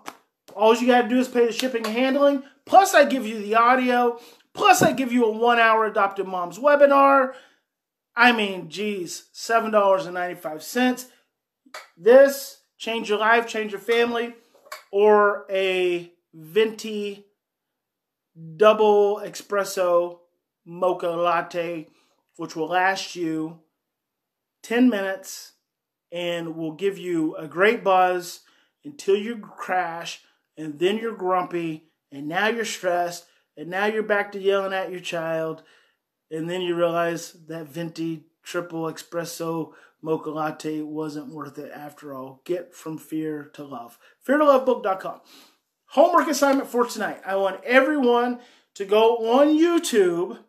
All 0.55 0.75
you 0.75 0.87
got 0.87 1.01
to 1.03 1.09
do 1.09 1.19
is 1.19 1.27
pay 1.27 1.45
the 1.45 1.51
shipping 1.51 1.85
and 1.85 1.95
handling, 1.95 2.43
plus 2.65 2.95
I 2.95 3.03
give 3.05 3.27
you 3.27 3.39
the 3.39 3.55
audio, 3.55 4.19
plus 4.53 4.81
I 4.81 4.93
give 4.93 5.11
you 5.11 5.25
a 5.25 5.31
one 5.31 5.59
hour 5.59 5.85
Adopted 5.85 6.27
Moms 6.27 6.57
webinar. 6.57 7.33
I 8.19 8.33
mean, 8.33 8.67
geez, 8.67 9.29
$7.95. 9.33 11.05
This, 11.95 12.63
change 12.77 13.07
your 13.07 13.17
life, 13.17 13.47
change 13.47 13.71
your 13.71 13.79
family, 13.79 14.35
or 14.91 15.45
a 15.49 16.11
venti 16.33 17.25
double 18.57 19.21
espresso 19.25 20.19
mocha 20.65 21.07
latte, 21.07 21.87
which 22.35 22.57
will 22.57 22.67
last 22.67 23.15
you 23.15 23.61
10 24.63 24.89
minutes 24.89 25.53
and 26.11 26.57
will 26.57 26.73
give 26.73 26.97
you 26.97 27.37
a 27.37 27.47
great 27.47 27.85
buzz 27.85 28.41
until 28.83 29.15
you 29.15 29.37
crash, 29.37 30.23
and 30.57 30.77
then 30.77 30.97
you're 30.97 31.15
grumpy, 31.15 31.85
and 32.11 32.27
now 32.27 32.49
you're 32.49 32.65
stressed, 32.65 33.27
and 33.55 33.69
now 33.69 33.85
you're 33.85 34.03
back 34.03 34.33
to 34.33 34.41
yelling 34.41 34.73
at 34.73 34.91
your 34.91 34.99
child 34.99 35.63
and 36.31 36.49
then 36.49 36.61
you 36.61 36.75
realize 36.75 37.33
that 37.47 37.67
venti 37.67 38.25
triple 38.43 38.83
espresso 38.83 39.73
mocha 40.01 40.29
latte 40.29 40.81
wasn't 40.81 41.33
worth 41.33 41.57
it 41.57 41.71
after 41.73 42.13
all. 42.13 42.41
Get 42.45 42.73
from 42.73 42.97
fear 42.97 43.49
to 43.53 43.63
love. 43.63 43.97
Feartolovebook.com. 44.27 45.21
Homework 45.87 46.27
assignment 46.27 46.69
for 46.69 46.85
tonight. 46.85 47.21
I 47.25 47.35
want 47.35 47.63
everyone 47.63 48.39
to 48.75 48.85
go 48.85 49.39
on 49.39 49.47
YouTube 49.47 50.39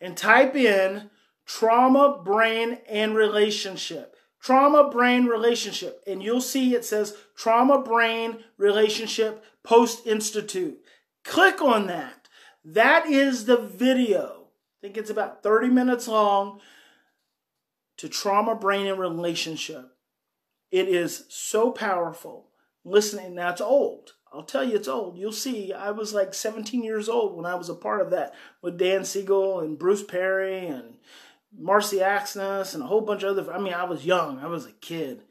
and 0.00 0.16
type 0.16 0.54
in 0.54 1.10
trauma, 1.44 2.20
brain, 2.24 2.78
and 2.88 3.14
relationship. 3.14 4.16
trauma 4.40 4.90
brain 4.90 5.24
relationship. 5.24 6.02
And 6.06 6.22
you'll 6.22 6.40
see 6.40 6.74
it 6.74 6.84
says 6.84 7.16
trauma 7.34 7.80
brain 7.82 8.44
relationship 8.58 9.42
post 9.62 10.06
institute. 10.06 10.78
Click 11.24 11.62
on 11.62 11.86
that. 11.86 12.23
That 12.64 13.06
is 13.06 13.44
the 13.44 13.58
video. 13.58 14.48
I 14.78 14.86
think 14.86 14.96
it's 14.96 15.10
about 15.10 15.42
30 15.42 15.68
minutes 15.68 16.08
long 16.08 16.60
to 17.98 18.08
trauma 18.08 18.54
brain 18.54 18.86
and 18.86 18.98
relationship. 18.98 19.92
It 20.70 20.88
is 20.88 21.24
so 21.28 21.70
powerful. 21.70 22.48
Listening, 22.84 23.38
it's 23.38 23.60
old. 23.60 24.14
I'll 24.32 24.42
tell 24.42 24.64
you 24.64 24.76
it's 24.76 24.88
old. 24.88 25.16
You'll 25.16 25.32
see, 25.32 25.72
I 25.72 25.92
was 25.92 26.12
like 26.12 26.34
17 26.34 26.82
years 26.82 27.08
old 27.08 27.36
when 27.36 27.46
I 27.46 27.54
was 27.54 27.68
a 27.68 27.74
part 27.74 28.00
of 28.00 28.10
that 28.10 28.34
with 28.60 28.78
Dan 28.78 29.04
Siegel 29.04 29.60
and 29.60 29.78
Bruce 29.78 30.02
Perry 30.02 30.66
and 30.66 30.96
Marcy 31.56 31.98
Axness 31.98 32.74
and 32.74 32.82
a 32.82 32.86
whole 32.86 33.00
bunch 33.00 33.22
of 33.22 33.38
other. 33.38 33.52
I 33.52 33.60
mean, 33.60 33.74
I 33.74 33.84
was 33.84 34.04
young. 34.04 34.40
I 34.40 34.46
was 34.46 34.66
a 34.66 34.72
kid, 34.72 35.22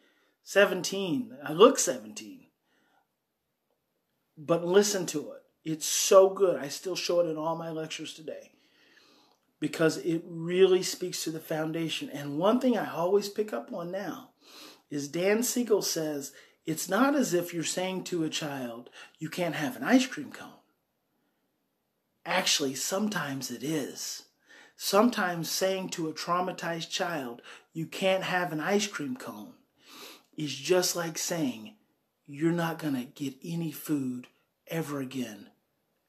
17. 0.44 1.36
I 1.44 1.52
look 1.52 1.78
17. 1.78 2.48
But 4.38 4.66
listen 4.66 5.06
to 5.08 5.32
it. 5.34 5.43
It's 5.64 5.86
so 5.86 6.30
good. 6.30 6.58
I 6.58 6.68
still 6.68 6.96
show 6.96 7.22
it 7.22 7.30
in 7.30 7.38
all 7.38 7.56
my 7.56 7.70
lectures 7.70 8.14
today 8.14 8.52
because 9.60 9.98
it 9.98 10.24
really 10.28 10.84
speaks 10.84 11.24
to 11.24 11.32
the 11.32 11.40
foundation. 11.40 12.10
And 12.10 12.38
one 12.38 12.60
thing 12.60 12.78
I 12.78 12.92
always 12.92 13.30
pick 13.30 13.54
up 13.54 13.72
on 13.72 13.92
now 13.92 14.32
is 14.90 15.08
Dan 15.08 15.42
Siegel 15.42 15.82
says 15.82 16.34
it's 16.66 16.90
not 16.90 17.16
as 17.16 17.34
if 17.34 17.54
you're 17.54 17.64
saying 17.64 18.04
to 18.06 18.24
a 18.24 18.30
child, 18.30 18.90
you 19.20 19.30
can't 19.30 19.56
have 19.56 19.78
an 19.78 19.84
ice 19.84 20.06
cream 20.06 20.32
cone. 20.32 20.50
Actually, 22.26 22.76
sometimes 22.76 23.52
it 23.52 23.64
is. 23.64 24.24
Sometimes 24.76 25.50
saying 25.50 25.90
to 25.90 26.10
a 26.10 26.14
traumatized 26.14 26.90
child, 26.90 27.42
you 27.74 27.86
can't 27.86 28.24
have 28.24 28.52
an 28.52 28.60
ice 28.60 28.88
cream 28.88 29.16
cone, 29.16 29.54
is 30.36 30.54
just 30.54 30.96
like 30.96 31.18
saying, 31.18 31.76
you're 32.26 32.52
not 32.52 32.80
going 32.80 32.96
to 32.96 33.04
get 33.04 33.36
any 33.44 33.72
food 33.72 34.28
ever 34.68 35.00
again. 35.00 35.48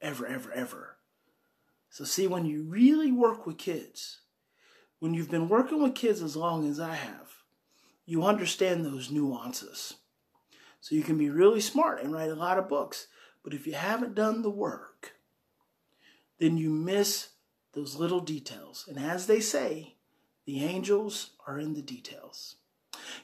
Ever, 0.04 0.26
ever, 0.26 0.52
ever. 0.52 0.96
So, 1.88 2.04
see, 2.04 2.26
when 2.26 2.44
you 2.44 2.62
really 2.62 3.11
work 3.11 3.46
with 3.46 3.56
kids, 3.56 4.20
when 4.99 5.14
you've 5.14 5.30
been 5.30 5.49
working 5.49 5.82
with 5.82 5.94
kids 5.94 6.20
as 6.20 6.37
long 6.37 6.68
as 6.68 6.78
I 6.78 6.94
have, 6.94 7.30
you 8.04 8.23
understand 8.23 8.84
those 8.84 9.11
nuances. 9.11 9.94
So, 10.82 10.94
you 10.94 11.02
can 11.02 11.16
be 11.16 11.30
really 11.30 11.62
smart 11.62 12.02
and 12.02 12.12
write 12.12 12.28
a 12.28 12.34
lot 12.34 12.58
of 12.58 12.68
books. 12.68 13.06
But 13.42 13.54
if 13.54 13.66
you 13.66 13.73
haven't 13.73 14.14
done 14.14 14.42
the 14.42 14.50
work, 14.50 15.12
then 16.38 16.58
you 16.58 16.68
miss 16.68 17.30
those 17.73 17.96
little 17.96 18.20
details. 18.20 18.84
And 18.87 18.99
as 18.99 19.26
they 19.26 19.40
say, 19.40 19.94
the 20.44 20.62
angels 20.62 21.30
are 21.46 21.58
in 21.58 21.73
the 21.73 21.82
details. 21.82 22.56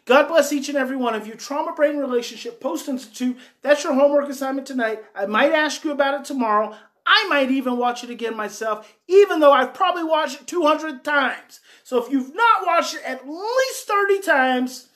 God 0.04 0.28
bless 0.28 0.52
each 0.52 0.68
and 0.68 0.78
every 0.78 0.96
one 0.96 1.14
of 1.14 1.26
you. 1.26 1.34
Trauma 1.34 1.72
Brain 1.72 1.98
Relationship 1.98 2.60
Post 2.60 2.88
Institute. 2.88 3.36
That's 3.62 3.84
your 3.84 3.94
homework 3.94 4.28
assignment 4.28 4.66
tonight. 4.66 5.02
I 5.14 5.26
might 5.26 5.52
ask 5.52 5.84
you 5.84 5.92
about 5.92 6.20
it 6.20 6.24
tomorrow. 6.24 6.76
I 7.06 7.26
might 7.28 7.50
even 7.50 7.76
watch 7.76 8.04
it 8.04 8.10
again 8.10 8.36
myself, 8.36 8.94
even 9.08 9.40
though 9.40 9.52
I've 9.52 9.74
probably 9.74 10.04
watched 10.04 10.42
it 10.42 10.46
200 10.46 11.02
times. 11.02 11.60
So 11.82 12.02
if 12.02 12.10
you've 12.12 12.34
not 12.34 12.66
watched 12.66 12.94
it 12.94 13.02
at 13.04 13.28
least 13.28 13.86
30 13.86 14.20
times, 14.20 14.88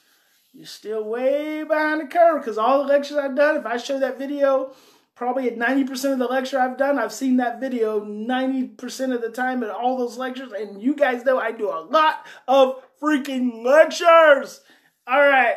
you're 0.53 0.67
still 0.67 1.03
way 1.05 1.65
behind 1.65 2.01
the 2.01 2.07
curve 2.07 2.41
because 2.41 2.59
all 2.59 2.79
the 2.83 2.89
lectures 2.89 3.17
I've 3.17 3.35
done, 3.35 3.57
if 3.57 3.67
I 3.67 3.77
show 3.77 3.99
that 3.99 4.19
video 4.19 4.73
probably 5.15 5.49
at 5.49 5.57
90% 5.57 6.13
of 6.13 6.19
the 6.19 6.27
lecture 6.27 6.59
I've 6.59 6.77
done, 6.77 6.99
I've 6.99 7.13
seen 7.13 7.37
that 7.37 7.61
video 7.61 8.01
90% 8.01 9.15
of 9.15 9.21
the 9.21 9.31
time 9.31 9.63
at 9.63 9.71
all 9.71 9.97
those 9.97 10.19
lectures. 10.19 10.53
And 10.53 10.83
you 10.83 10.95
guys 10.95 11.25
know 11.25 11.39
I 11.39 11.53
do 11.53 11.69
a 11.69 11.87
lot 11.89 12.27
of 12.49 12.83
freaking 13.01 13.65
lectures. 13.65 14.61
All 15.07 15.21
right. 15.21 15.57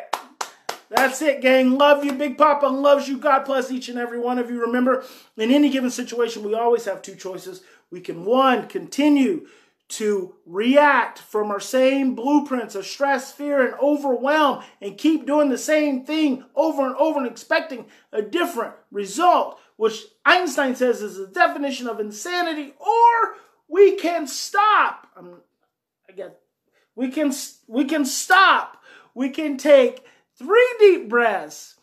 That's 0.90 1.22
it, 1.22 1.42
gang. 1.42 1.78
Love 1.78 2.04
you. 2.04 2.14
Big 2.14 2.38
Papa 2.38 2.66
loves 2.66 3.08
you. 3.08 3.18
God 3.18 3.46
bless 3.46 3.72
each 3.72 3.90
and 3.90 3.98
every 3.98 4.20
one 4.20 4.40
of 4.40 4.50
you. 4.50 4.62
Remember, 4.62 5.06
in 5.36 5.52
any 5.52 5.70
given 5.70 5.90
situation, 5.90 6.44
we 6.44 6.54
always 6.54 6.86
have 6.86 7.02
two 7.02 7.16
choices. 7.16 7.62
We 7.92 8.02
can, 8.02 8.26
one, 8.26 8.68
continue 8.68 9.48
to 9.90 10.36
react 10.46 11.20
from 11.20 11.50
our 11.50 11.62
same 11.62 12.14
blueprints 12.14 12.76
of 12.76 12.86
stress, 12.86 13.32
fear, 13.32 13.66
and 13.66 13.74
overwhelm 13.82 14.64
and 14.82 14.98
keep 14.98 15.26
doing 15.26 15.50
the 15.50 15.58
same 15.58 16.04
thing 16.04 16.44
over 16.56 16.86
and 16.86 16.96
over 16.96 17.20
and 17.20 17.28
expecting 17.28 17.86
a 18.12 18.22
different 18.22 18.74
result, 18.92 19.60
which 19.78 20.04
Einstein 20.26 20.76
says 20.76 21.02
is 21.02 21.18
the 21.18 21.28
definition 21.28 21.88
of 21.88 22.02
insanity, 22.02 22.74
or 22.80 23.36
we 23.70 23.96
can 23.96 24.28
stop. 24.28 25.08
Um, 25.16 25.42
I 26.10 26.30
we 26.96 27.10
can 27.10 27.32
we 27.68 27.86
can 27.86 28.06
stop. 28.06 28.77
We 29.18 29.32
can 29.32 29.58
take 29.58 30.06
three 30.38 30.76
deep 30.80 31.10
breaths 31.10 31.78